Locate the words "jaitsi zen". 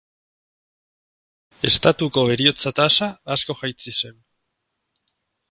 3.61-4.19